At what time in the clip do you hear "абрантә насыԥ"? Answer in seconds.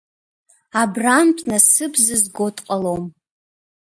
0.81-1.93